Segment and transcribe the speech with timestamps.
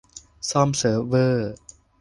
[0.49, 1.51] ซ่อมเซิร์ฟเวอร์